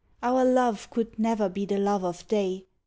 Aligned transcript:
Our 0.23 0.43
love 0.43 0.89
could 0.89 1.19
never 1.19 1.47
be 1.47 1.63
the 1.67 1.77
love 1.77 2.03
of 2.03 2.27
day. 2.27 2.65